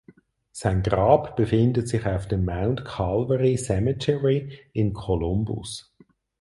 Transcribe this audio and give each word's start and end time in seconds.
Sein 0.51 0.81
Grab 0.81 1.35
befindet 1.35 1.87
sich 1.87 2.07
auf 2.07 2.27
dem 2.27 2.43
"Mount 2.43 2.83
Calvary 2.85 3.55
Cemetery" 3.55 4.49
in 4.73 4.93
Columbus. 4.93 5.93